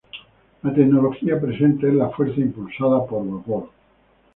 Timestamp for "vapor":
3.23-3.69